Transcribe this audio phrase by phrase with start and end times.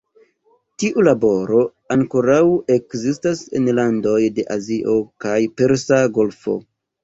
[0.83, 1.59] Tiu laboro
[1.97, 2.41] ankoraŭ
[2.77, 6.61] ekzistas en landoj de Azio kaj Persa Golfo.